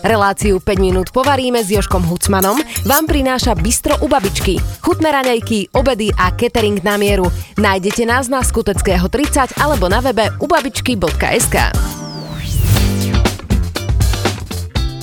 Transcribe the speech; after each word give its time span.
Reláciu 0.00 0.64
5 0.64 0.80
minút 0.80 1.12
povaríme 1.12 1.60
s 1.60 1.68
Joškom 1.68 2.08
Hucmanom 2.08 2.56
vám 2.88 3.04
prináša 3.04 3.52
Bistro 3.52 4.00
u 4.00 4.08
babičky. 4.08 4.56
Chutné 4.80 5.12
raňajky, 5.12 5.76
obedy 5.76 6.08
a 6.16 6.32
catering 6.32 6.80
na 6.80 6.96
mieru. 6.96 7.28
Nájdete 7.60 8.08
nás 8.08 8.32
na 8.32 8.40
Skuteckého 8.40 9.04
30 9.12 9.60
alebo 9.60 9.92
na 9.92 10.00
webe 10.00 10.32
ubabičky.sk. 10.40 11.56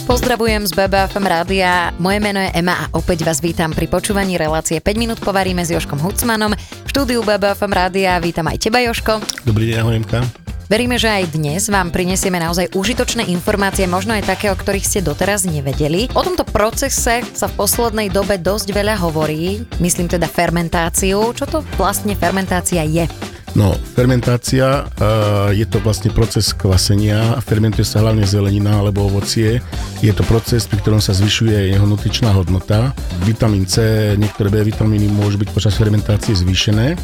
Pozdravujem 0.08 0.64
z 0.64 0.72
BBFM 0.72 1.26
rádia. 1.28 1.92
Moje 2.00 2.24
meno 2.24 2.40
je 2.40 2.50
Ema 2.56 2.88
a 2.88 2.90
opäť 2.96 3.28
vás 3.28 3.44
vítam 3.44 3.76
pri 3.76 3.92
počúvaní 3.92 4.40
relácie 4.40 4.80
5 4.80 4.96
minút 4.96 5.20
povaríme 5.20 5.62
s 5.68 5.76
Joškom 5.76 6.00
Hucmanom. 6.00 6.56
V 6.56 6.90
štúdiu 6.90 7.22
BBFM 7.28 7.76
rádia 7.76 8.16
vítam 8.24 8.48
aj 8.48 8.56
teba, 8.56 8.80
Joško. 8.82 9.20
Dobrý 9.44 9.68
deň, 9.68 9.78
ahojemka. 9.84 10.47
Veríme, 10.68 11.00
že 11.00 11.08
aj 11.08 11.32
dnes 11.32 11.72
vám 11.72 11.96
prinesieme 11.96 12.44
naozaj 12.44 12.76
užitočné 12.76 13.32
informácie, 13.32 13.88
možno 13.88 14.12
aj 14.20 14.28
také, 14.28 14.52
o 14.52 14.60
ktorých 14.60 14.84
ste 14.84 15.00
doteraz 15.00 15.48
nevedeli. 15.48 16.12
O 16.12 16.20
tomto 16.20 16.44
procese 16.44 17.24
sa 17.24 17.48
v 17.48 17.56
poslednej 17.56 18.12
dobe 18.12 18.36
dosť 18.36 18.76
veľa 18.76 19.00
hovorí, 19.00 19.64
myslím 19.80 20.12
teda 20.12 20.28
fermentáciu. 20.28 21.32
Čo 21.32 21.48
to 21.48 21.58
vlastne 21.80 22.20
fermentácia 22.20 22.84
je? 22.84 23.08
No, 23.56 23.80
fermentácia 23.96 24.84
uh, 24.84 25.56
je 25.56 25.64
to 25.64 25.80
vlastne 25.80 26.12
proces 26.12 26.52
kvasenia. 26.52 27.40
Fermentuje 27.48 27.88
sa 27.88 28.04
hlavne 28.04 28.28
zelenina 28.28 28.84
alebo 28.84 29.08
ovocie. 29.08 29.64
Je 30.04 30.12
to 30.12 30.28
proces, 30.28 30.68
pri 30.68 30.84
ktorom 30.84 31.00
sa 31.00 31.16
zvyšuje 31.16 31.72
jeho 31.72 31.88
nutričná 31.88 32.36
hodnota. 32.36 32.92
Vitamín 33.24 33.64
C, 33.64 34.14
niektoré 34.20 34.52
B 34.52 34.68
vitamíny 34.68 35.08
môžu 35.08 35.40
byť 35.40 35.50
počas 35.56 35.80
fermentácie 35.80 36.36
zvýšené. 36.36 37.00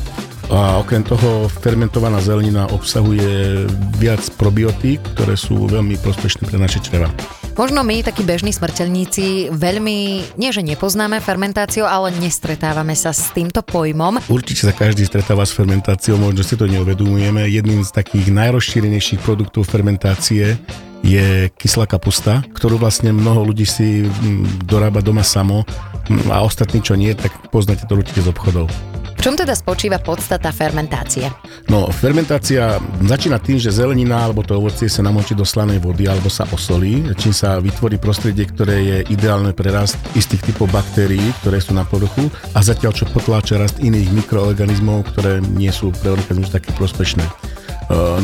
A 0.52 0.84
okrem 0.84 1.04
toho 1.04 1.48
fermentovaná 1.48 2.20
zelenina 2.20 2.68
obsahuje 2.72 3.64
viac 3.96 4.24
probiotík, 4.36 5.00
ktoré 5.16 5.40
sú 5.40 5.70
veľmi 5.72 5.96
prospešné 6.04 6.52
pre 6.52 6.60
naše 6.60 6.84
čreva. 6.84 7.08
Možno 7.54 7.86
my, 7.86 8.02
takí 8.02 8.26
bežní 8.26 8.50
smrteľníci, 8.50 9.54
veľmi, 9.54 9.98
nie 10.42 10.50
že 10.50 10.66
nepoznáme 10.66 11.22
fermentáciu, 11.22 11.86
ale 11.86 12.10
nestretávame 12.18 12.98
sa 12.98 13.14
s 13.14 13.30
týmto 13.30 13.62
pojmom. 13.62 14.26
Určite 14.26 14.66
sa 14.66 14.74
každý 14.74 15.06
stretáva 15.06 15.46
s 15.46 15.54
fermentáciou, 15.54 16.18
možno 16.18 16.42
si 16.42 16.58
to 16.58 16.66
neuvedomujeme. 16.66 17.46
Jedným 17.46 17.86
z 17.86 17.94
takých 17.94 18.34
najrozšírenejších 18.34 19.22
produktov 19.22 19.70
fermentácie 19.70 20.58
je 21.06 21.52
kyslá 21.54 21.86
kapusta, 21.86 22.42
ktorú 22.58 22.82
vlastne 22.82 23.14
mnoho 23.14 23.54
ľudí 23.54 23.70
si 23.70 24.08
mm, 24.08 24.66
dorába 24.66 25.06
doma 25.06 25.22
samo 25.22 25.62
mm, 26.10 26.34
a 26.34 26.42
ostatní, 26.42 26.82
čo 26.82 26.98
nie, 26.98 27.14
tak 27.14 27.30
poznáte 27.54 27.86
to 27.86 27.94
určite 27.94 28.26
z 28.26 28.34
obchodov 28.34 28.93
čom 29.24 29.40
teda 29.40 29.56
spočíva 29.56 30.04
podstata 30.04 30.52
fermentácie? 30.52 31.32
No, 31.72 31.88
fermentácia 31.96 32.76
začína 33.08 33.40
tým, 33.40 33.56
že 33.56 33.72
zelenina 33.72 34.20
alebo 34.20 34.44
to 34.44 34.60
ovocie 34.60 34.92
sa 34.92 35.00
namočí 35.00 35.32
do 35.32 35.48
slanej 35.48 35.80
vody 35.80 36.12
alebo 36.12 36.28
sa 36.28 36.44
osolí, 36.52 37.08
čím 37.16 37.32
sa 37.32 37.56
vytvorí 37.64 37.96
prostredie, 37.96 38.44
ktoré 38.44 38.76
je 38.84 38.98
ideálne 39.16 39.56
pre 39.56 39.72
rast 39.72 39.96
istých 40.12 40.52
typov 40.52 40.68
baktérií, 40.76 41.24
ktoré 41.40 41.64
sú 41.64 41.72
na 41.72 41.88
povrchu 41.88 42.28
a 42.52 42.60
zatiaľ 42.60 42.92
čo 42.92 43.08
potláča 43.08 43.64
rast 43.64 43.80
iných 43.80 44.12
mikroorganizmov, 44.12 45.08
ktoré 45.16 45.40
nie 45.40 45.72
sú 45.72 45.96
pre 46.04 46.12
organizmus 46.12 46.52
také 46.52 46.76
prospešné. 46.76 47.24
E, 47.24 47.32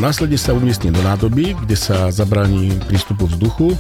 následne 0.03 0.36
sa 0.36 0.52
umiestni 0.52 0.91
do 0.91 1.00
nádoby, 1.00 1.56
kde 1.63 1.80
sa 1.80 2.11
zabráni 2.11 2.75
prístupu 2.91 3.23
vzduchu 3.31 3.72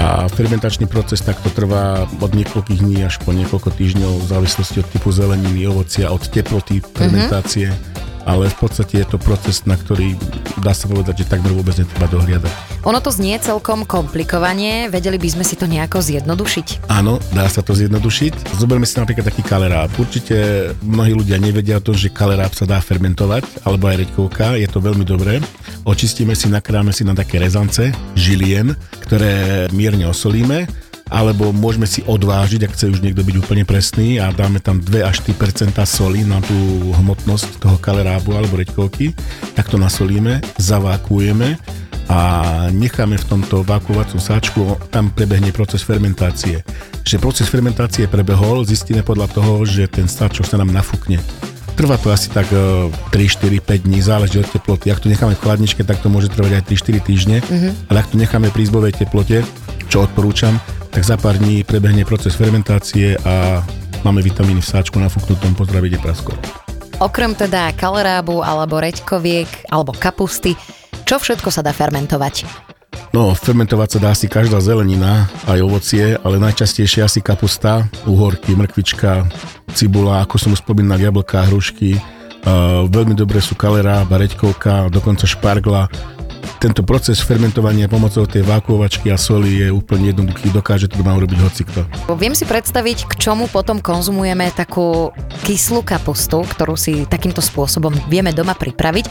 a 0.00 0.24
fermentačný 0.32 0.88
proces 0.88 1.20
takto 1.20 1.52
trvá 1.52 2.08
od 2.24 2.32
niekoľkých 2.32 2.80
dní 2.80 3.04
až 3.04 3.20
po 3.20 3.36
niekoľko 3.36 3.68
týždňov 3.76 4.24
v 4.24 4.26
závislosti 4.32 4.80
od 4.80 4.88
typu 4.88 5.12
zeleniny, 5.12 5.68
ovocia, 5.68 6.08
od 6.08 6.24
teploty 6.24 6.80
fermentácie. 6.80 7.68
Mm-hmm 7.68 8.09
ale 8.24 8.52
v 8.52 8.56
podstate 8.56 9.04
je 9.04 9.06
to 9.06 9.18
proces, 9.20 9.64
na 9.64 9.76
ktorý 9.76 10.16
dá 10.60 10.76
sa 10.76 10.90
povedať, 10.90 11.24
že 11.24 11.30
takmer 11.30 11.52
vôbec 11.52 11.76
netreba 11.76 12.08
dohliadať. 12.08 12.52
Ono 12.84 12.98
to 13.00 13.12
znie 13.12 13.36
celkom 13.40 13.84
komplikovanie, 13.84 14.88
vedeli 14.88 15.20
by 15.20 15.28
sme 15.36 15.44
si 15.44 15.54
to 15.56 15.68
nejako 15.68 16.00
zjednodušiť? 16.00 16.88
Áno, 16.88 17.20
dá 17.32 17.44
sa 17.48 17.60
to 17.60 17.76
zjednodušiť. 17.76 18.56
Zoberme 18.56 18.88
si 18.88 18.96
napríklad 18.96 19.28
taký 19.28 19.44
kaleráb. 19.44 19.92
Určite 20.00 20.70
mnohí 20.80 21.12
ľudia 21.12 21.36
nevedia 21.36 21.80
o 21.80 21.84
tom, 21.84 21.96
že 21.96 22.12
kaleráb 22.12 22.52
sa 22.56 22.64
dá 22.64 22.80
fermentovať, 22.80 23.68
alebo 23.68 23.88
aj 23.88 24.00
reďkovka, 24.06 24.56
je 24.56 24.68
to 24.68 24.80
veľmi 24.80 25.04
dobré. 25.04 25.40
Očistíme 25.84 26.32
si, 26.32 26.48
nakráme 26.48 26.92
si 26.92 27.04
na 27.04 27.12
také 27.12 27.40
rezance, 27.40 27.92
žilien, 28.16 28.76
ktoré 29.04 29.68
mierne 29.72 30.08
osolíme 30.08 30.89
alebo 31.10 31.50
môžeme 31.50 31.90
si 31.90 32.06
odvážiť, 32.06 32.64
ak 32.64 32.74
chce 32.78 32.86
už 32.94 33.02
niekto 33.02 33.26
byť 33.26 33.36
úplne 33.42 33.66
presný 33.66 34.22
a 34.22 34.30
dáme 34.30 34.62
tam 34.62 34.78
2 34.78 35.02
až 35.02 35.26
3 35.26 35.34
soli 35.84 36.22
na 36.22 36.38
tú 36.38 36.54
hmotnosť 36.94 37.58
toho 37.58 37.76
kalerábu 37.82 38.38
alebo 38.38 38.54
reďkovky, 38.54 39.12
tak 39.58 39.66
to 39.66 39.76
nasolíme, 39.76 40.38
zavákujeme 40.56 41.58
a 42.10 42.20
necháme 42.74 43.18
v 43.18 43.28
tomto 43.28 43.62
vákuovacom 43.62 44.18
sáčku, 44.18 44.78
tam 44.90 45.14
prebehne 45.14 45.54
proces 45.54 45.82
fermentácie. 45.86 46.62
Že 47.06 47.22
proces 47.22 47.46
fermentácie 47.46 48.10
prebehol, 48.10 48.66
zistíme 48.66 49.06
podľa 49.06 49.30
toho, 49.30 49.62
že 49.62 49.86
ten 49.86 50.10
sáčok 50.10 50.46
sa 50.46 50.58
nám 50.58 50.74
nafúkne. 50.74 51.22
Trvá 51.78 51.96
to 52.02 52.10
asi 52.10 52.28
tak 52.28 52.50
3, 52.50 53.14
4, 53.14 53.62
5 53.62 53.86
dní, 53.86 54.02
záleží 54.02 54.42
od 54.42 54.50
teploty. 54.50 54.90
Ak 54.90 55.00
to 55.00 55.08
necháme 55.08 55.38
v 55.38 55.42
chladničke, 55.42 55.86
tak 55.86 56.02
to 56.02 56.10
môže 56.10 56.28
trvať 56.34 56.60
aj 56.60 56.64
3-4 56.66 57.08
týždne, 57.08 57.36
mm-hmm. 57.40 57.72
ale 57.88 57.96
ak 58.02 58.10
to 58.10 58.16
necháme 58.18 58.50
pri 58.50 58.62
izbovej 58.66 58.92
teplote, 59.00 59.46
čo 59.86 60.04
odporúčam, 60.04 60.58
tak 60.90 61.02
za 61.06 61.16
pár 61.16 61.38
dní 61.38 61.62
prebehne 61.62 62.02
proces 62.02 62.34
fermentácie 62.34 63.14
a 63.22 63.62
máme 64.02 64.20
vitamíny 64.20 64.58
v 64.58 64.70
sáčku 64.70 64.98
nafúknutom, 64.98 65.54
pozdravite 65.54 66.02
praskov. 66.02 66.34
Okrem 67.00 67.32
teda 67.32 67.72
kalerábu 67.78 68.44
alebo 68.44 68.76
reďkoviek 68.76 69.72
alebo 69.72 69.96
kapusty, 69.96 70.52
čo 71.08 71.16
všetko 71.16 71.48
sa 71.48 71.64
dá 71.64 71.72
fermentovať? 71.72 72.44
No, 73.10 73.34
fermentovať 73.34 73.88
sa 73.90 73.98
dá 73.98 74.08
asi 74.14 74.30
každá 74.30 74.62
zelenina, 74.62 75.26
aj 75.50 75.58
ovocie, 75.58 76.14
ale 76.22 76.38
najčastejšie 76.38 77.02
asi 77.02 77.18
kapusta, 77.18 77.82
uhorky, 78.06 78.54
mrkvička, 78.54 79.26
cibula, 79.74 80.22
ako 80.22 80.38
som 80.38 80.54
už 80.54 80.62
spomínal, 80.62 81.02
jablká, 81.02 81.50
hrušky. 81.50 81.98
Uh, 82.40 82.86
veľmi 82.86 83.18
dobré 83.18 83.42
sú 83.42 83.58
kalera, 83.58 84.06
bareďkovka, 84.06 84.94
dokonca 84.94 85.26
špargla, 85.26 85.90
tento 86.60 86.84
proces 86.84 87.16
fermentovania 87.24 87.88
pomocou 87.88 88.28
tej 88.28 88.44
vákuovačky 88.44 89.08
a 89.08 89.16
soli 89.16 89.64
je 89.64 89.72
úplne 89.72 90.12
jednoduchý, 90.12 90.52
dokáže 90.52 90.92
to 90.92 91.00
doma 91.00 91.16
urobiť 91.16 91.38
hocikto. 91.40 91.80
Viem 92.20 92.36
si 92.36 92.44
predstaviť, 92.44 93.08
k 93.08 93.12
čomu 93.16 93.48
potom 93.48 93.80
konzumujeme 93.80 94.52
takú 94.52 95.08
kyslú 95.48 95.80
kapustu, 95.80 96.44
ktorú 96.44 96.76
si 96.76 97.08
takýmto 97.08 97.40
spôsobom 97.40 97.96
vieme 98.12 98.36
doma 98.36 98.52
pripraviť. 98.52 99.04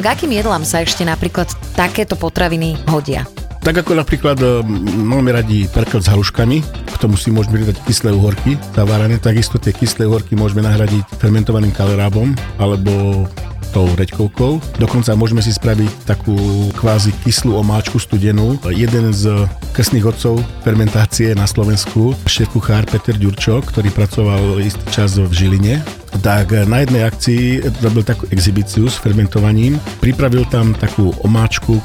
K 0.00 0.04
akým 0.08 0.32
jedlám 0.32 0.64
sa 0.64 0.80
ešte 0.80 1.04
napríklad 1.04 1.52
takéto 1.76 2.16
potraviny 2.16 2.80
hodia? 2.88 3.28
Tak 3.64 3.80
ako 3.80 3.96
napríklad 3.96 4.36
e, 4.44 4.60
máme 5.00 5.32
radi 5.32 5.64
perkel 5.64 6.04
s 6.04 6.12
haluškami, 6.12 6.60
k 6.84 6.96
tomu 7.00 7.16
si 7.16 7.32
môžeme 7.32 7.64
pridať 7.64 7.80
kyslé 7.88 8.12
uhorky 8.12 8.60
zavárané, 8.76 9.16
takisto 9.16 9.56
tie 9.56 9.72
kyslé 9.72 10.04
uhorky 10.04 10.36
môžeme 10.36 10.60
nahradiť 10.60 11.16
fermentovaným 11.16 11.72
kalerábom 11.72 12.36
alebo 12.60 13.24
tou 13.74 13.90
reďkovkou. 13.90 14.78
Dokonca 14.78 15.18
môžeme 15.18 15.42
si 15.42 15.50
spraviť 15.50 16.06
takú 16.06 16.38
kvázi 16.78 17.10
kyslú 17.26 17.58
omáčku 17.58 17.98
studenú. 17.98 18.54
Jeden 18.70 19.10
z 19.10 19.50
krstných 19.74 20.06
otcov 20.06 20.38
fermentácie 20.62 21.34
na 21.34 21.50
Slovensku, 21.50 22.14
šéf 22.30 22.54
kuchár 22.54 22.86
Peter 22.86 23.18
Ďurčo, 23.18 23.58
ktorý 23.66 23.90
pracoval 23.90 24.62
istý 24.62 24.86
čas 24.94 25.18
v 25.18 25.26
Žiline, 25.26 25.82
tak 26.22 26.54
na 26.70 26.86
jednej 26.86 27.02
akcii 27.02 27.66
robil 27.82 28.06
takú 28.06 28.30
exhibíciu 28.30 28.86
s 28.86 28.94
fermentovaním. 29.02 29.82
Pripravil 29.98 30.46
tam 30.46 30.70
takú 30.78 31.10
omáčku, 31.26 31.82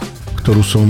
ktorú 0.50 0.66
som 0.66 0.90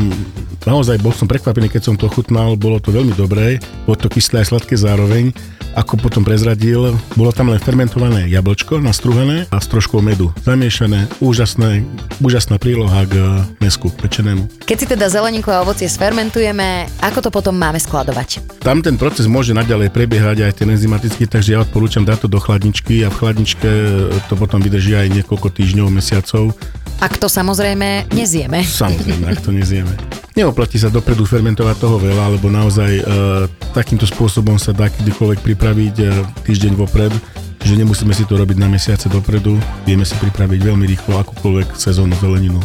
naozaj 0.64 1.04
bol 1.04 1.12
som 1.12 1.28
prekvapený, 1.28 1.68
keď 1.68 1.92
som 1.92 2.00
to 2.00 2.08
chutnal, 2.08 2.56
bolo 2.56 2.80
to 2.80 2.96
veľmi 2.96 3.12
dobré, 3.12 3.60
bolo 3.84 4.00
to 4.00 4.08
kyslé 4.08 4.40
a 4.40 4.48
sladké 4.48 4.80
zároveň 4.80 5.36
ako 5.78 6.02
potom 6.02 6.24
prezradil, 6.26 6.98
bolo 7.14 7.30
tam 7.30 7.54
len 7.54 7.62
fermentované 7.62 8.26
jablčko 8.32 8.82
nastruhané 8.82 9.46
a 9.54 9.62
s 9.62 9.70
troškou 9.70 10.02
medu. 10.02 10.34
Zamiešané, 10.42 11.06
úžasné, 11.22 11.86
úžasná 12.20 12.58
príloha 12.58 13.06
k 13.06 13.46
mesku 13.62 13.94
pečenému. 13.94 14.50
Keď 14.66 14.78
si 14.80 14.86
teda 14.90 15.06
zeleninku 15.12 15.54
a 15.54 15.62
ovocie 15.62 15.86
sfermentujeme, 15.86 16.90
ako 17.04 17.20
to 17.22 17.30
potom 17.30 17.54
máme 17.54 17.78
skladovať? 17.78 18.60
Tam 18.66 18.82
ten 18.82 18.98
proces 18.98 19.30
môže 19.30 19.54
naďalej 19.54 19.94
prebiehať 19.94 20.50
aj 20.50 20.54
ten 20.58 20.68
enzymatický, 20.74 21.30
takže 21.30 21.54
ja 21.54 21.62
odporúčam 21.62 22.04
dať 22.04 22.26
to 22.26 22.28
do 22.28 22.40
chladničky 22.42 23.06
a 23.06 23.14
v 23.14 23.18
chladničke 23.22 23.70
to 24.26 24.34
potom 24.36 24.60
vydrží 24.60 24.98
aj 24.98 25.22
niekoľko 25.22 25.48
týždňov, 25.54 25.88
mesiacov. 25.94 26.58
Ak 27.00 27.16
to 27.16 27.32
samozrejme 27.32 28.12
nezieme. 28.12 28.60
Samozrejme, 28.60 29.32
ak 29.32 29.40
to 29.40 29.56
nezieme. 29.56 29.96
Neoplatí 30.36 30.76
sa 30.76 30.92
dopredu 30.92 31.24
fermentovať 31.24 31.80
toho 31.80 31.96
veľa, 31.96 32.36
lebo 32.36 32.52
naozaj 32.52 32.92
e, 32.92 33.04
takýmto 33.72 34.04
spôsobom 34.04 34.60
sa 34.60 34.76
dá 34.76 34.92
kedykoľvek 34.92 35.40
pripraviť 35.40 35.96
e, 35.96 36.06
týždeň 36.44 36.76
vopred, 36.76 37.12
že 37.64 37.80
nemusíme 37.80 38.12
si 38.12 38.28
to 38.28 38.36
robiť 38.36 38.60
na 38.60 38.68
mesiace 38.68 39.08
dopredu, 39.08 39.56
vieme 39.88 40.04
si 40.04 40.12
pripraviť 40.20 40.60
veľmi 40.60 40.86
rýchlo 40.92 41.24
akúkoľvek 41.24 41.80
sezónnu 41.80 42.20
zeleninu. 42.20 42.60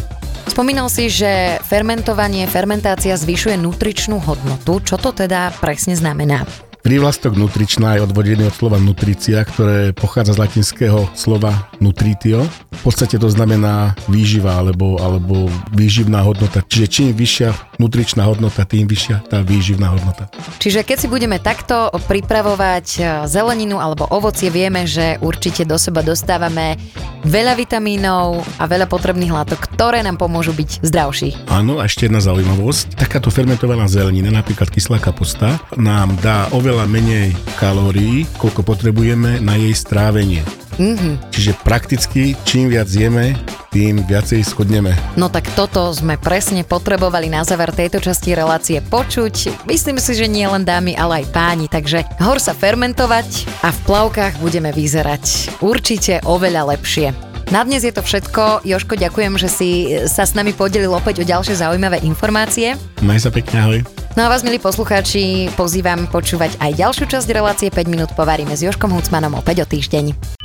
Spomínal 0.51 0.91
si, 0.91 1.07
že 1.07 1.55
fermentovanie, 1.63 2.43
fermentácia 2.51 3.15
zvyšuje 3.15 3.55
nutričnú 3.55 4.19
hodnotu. 4.19 4.83
Čo 4.83 4.99
to 4.99 5.15
teda 5.15 5.55
presne 5.63 5.95
znamená? 5.95 6.43
Prívlastok 6.85 7.33
nutričná 7.33 7.97
je 7.97 8.05
odvodený 8.05 8.45
od 8.45 8.53
slova 8.53 8.77
nutrícia, 8.77 9.41
ktoré 9.41 9.89
pochádza 9.89 10.37
z 10.37 10.41
latinského 10.45 11.09
slova 11.17 11.65
nutritio. 11.79 12.45
V 12.71 12.81
podstate 12.91 13.17
to 13.17 13.27
znamená 13.31 13.97
výživa 14.07 14.59
alebo, 14.61 14.99
alebo 15.01 15.49
výživná 15.73 16.21
hodnota. 16.21 16.61
Čiže 16.65 16.87
čím 16.87 17.07
vyššia 17.15 17.79
nutričná 17.81 18.23
hodnota, 18.23 18.63
tým 18.63 18.87
vyššia 18.87 19.27
tá 19.27 19.41
výživná 19.43 19.91
hodnota. 19.91 20.31
Čiže 20.61 20.85
keď 20.87 20.97
si 20.97 21.07
budeme 21.11 21.37
takto 21.41 21.91
pripravovať 22.07 22.87
e, 22.97 23.01
zeleninu 23.27 23.81
alebo 23.81 24.07
ovocie, 24.07 24.47
vieme, 24.53 24.87
že 24.87 25.19
určite 25.19 25.67
do 25.67 25.75
seba 25.75 26.05
dostávame 26.05 26.79
veľa 27.25 27.57
vitamínov 27.57 28.45
a 28.61 28.63
veľa 28.69 28.85
potrebných 28.85 29.33
látok, 29.33 29.65
ktoré 29.73 30.05
nám 30.05 30.21
pomôžu 30.21 30.53
byť 30.53 30.85
zdravší. 30.85 31.29
Áno, 31.49 31.81
a 31.81 31.89
ešte 31.89 32.05
jedna 32.07 32.21
zaujímavosť. 32.21 32.95
Takáto 32.95 33.33
fermentovaná 33.33 33.89
zelenina, 33.89 34.29
napríklad 34.29 34.69
kyslá 34.69 35.01
kapusta, 35.01 35.57
nám 35.75 36.13
dá 36.21 36.47
oveľa 36.53 36.85
menej 36.85 37.33
kalórií, 37.57 38.29
koľko 38.37 38.61
potrebujeme 38.61 39.41
na 39.41 39.57
jej 39.57 39.73
strávenie. 39.73 40.45
Mm-hmm. 40.75 41.31
Čiže 41.31 41.51
prakticky 41.63 42.35
čím 42.43 42.71
viac 42.71 42.91
jeme, 42.91 43.35
tým 43.75 44.03
viacej 44.07 44.43
schodneme. 44.43 44.95
No 45.19 45.27
tak 45.27 45.51
toto 45.51 45.91
sme 45.91 46.15
presne 46.15 46.63
potrebovali 46.63 47.27
na 47.27 47.43
záver 47.43 47.75
tejto 47.75 47.99
časti 47.99 48.31
relácie 48.31 48.79
počuť. 48.79 49.67
Myslím 49.67 49.99
si, 49.99 50.15
že 50.15 50.31
nie 50.31 50.47
len 50.47 50.63
dámy, 50.63 50.95
ale 50.95 51.23
aj 51.23 51.35
páni, 51.35 51.67
takže 51.67 52.07
hor 52.23 52.39
sa 52.39 52.55
fermentovať 52.55 53.47
a 53.67 53.75
v 53.75 53.79
plavkách 53.83 54.39
budeme 54.39 54.71
vyzerať 54.71 55.59
určite 55.59 56.23
oveľa 56.23 56.75
lepšie. 56.75 57.11
Na 57.53 57.61
dnes 57.61 57.85
je 57.85 57.93
to 57.93 58.01
všetko. 58.01 58.65
Joško, 58.65 58.97
ďakujem, 58.97 59.37
že 59.37 59.49
si 59.51 59.69
sa 60.09 60.25
s 60.25 60.33
nami 60.33 60.49
podelil 60.49 60.89
opäť 60.89 61.21
o 61.21 61.27
ďalšie 61.29 61.61
zaujímavé 61.61 62.01
informácie. 62.01 62.73
Maj 63.05 63.21
sa 63.21 63.29
pekne, 63.29 63.61
ahoj. 63.61 63.79
No 64.17 64.25
a 64.25 64.31
vás, 64.31 64.41
milí 64.41 64.57
poslucháči, 64.57 65.53
pozývam 65.53 66.07
počúvať 66.09 66.57
aj 66.57 66.71
ďalšiu 66.73 67.05
časť 67.05 67.27
relácie 67.35 67.67
5 67.69 67.91
minút 67.91 68.09
povaríme 68.17 68.55
s 68.55 68.65
Joškom 68.65 68.89
Hucmanom 68.89 69.37
opäť 69.37 69.61
o 69.61 69.65
týždeň. 69.67 70.44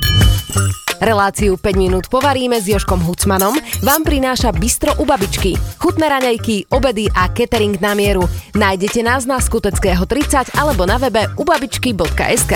Reláciu 1.01 1.57
5 1.57 1.81
minút 1.81 2.05
povaríme 2.13 2.61
s 2.61 2.69
Joškom 2.69 3.01
Hucmanom 3.01 3.57
vám 3.81 4.01
prináša 4.05 4.53
Bistro 4.53 4.93
u 5.01 5.05
babičky. 5.09 5.57
Chutné 5.81 6.05
raňajky, 6.05 6.69
obedy 6.69 7.09
a 7.09 7.25
catering 7.33 7.81
na 7.81 7.97
mieru. 7.97 8.29
Nájdete 8.53 9.01
nás 9.01 9.25
na 9.25 9.41
Skuteckého 9.41 10.05
30 10.05 10.53
alebo 10.61 10.85
na 10.85 11.01
webe 11.01 11.25
ubabičky.sk. 11.41 12.53